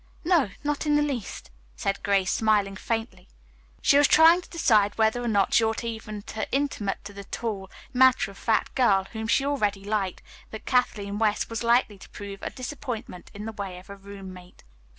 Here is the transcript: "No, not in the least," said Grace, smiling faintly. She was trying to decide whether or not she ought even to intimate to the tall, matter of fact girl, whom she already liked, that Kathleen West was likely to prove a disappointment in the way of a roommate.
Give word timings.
"No, 0.23 0.49
not 0.63 0.87
in 0.87 0.95
the 0.95 1.03
least," 1.03 1.51
said 1.75 2.01
Grace, 2.01 2.31
smiling 2.31 2.75
faintly. 2.75 3.27
She 3.83 3.99
was 3.99 4.07
trying 4.07 4.41
to 4.41 4.49
decide 4.49 4.97
whether 4.97 5.21
or 5.21 5.27
not 5.27 5.53
she 5.53 5.63
ought 5.63 5.83
even 5.83 6.23
to 6.23 6.51
intimate 6.51 7.03
to 7.03 7.13
the 7.13 7.25
tall, 7.25 7.69
matter 7.93 8.31
of 8.31 8.37
fact 8.39 8.73
girl, 8.73 9.05
whom 9.11 9.27
she 9.27 9.45
already 9.45 9.83
liked, 9.85 10.23
that 10.49 10.65
Kathleen 10.65 11.19
West 11.19 11.51
was 11.51 11.61
likely 11.63 11.99
to 11.99 12.09
prove 12.09 12.39
a 12.41 12.49
disappointment 12.49 13.29
in 13.35 13.45
the 13.45 13.51
way 13.51 13.77
of 13.77 13.91
a 13.91 13.95
roommate. 13.95 14.63